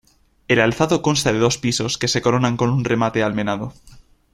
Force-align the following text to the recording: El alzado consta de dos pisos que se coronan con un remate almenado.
El 0.47 0.59
alzado 0.61 1.03
consta 1.03 1.31
de 1.31 1.37
dos 1.37 1.59
pisos 1.59 1.99
que 1.99 2.07
se 2.07 2.23
coronan 2.23 2.57
con 2.57 2.71
un 2.71 2.83
remate 2.85 3.21
almenado. 3.21 3.71